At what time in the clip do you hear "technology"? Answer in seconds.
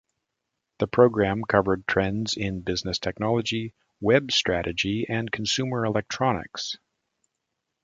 2.97-3.75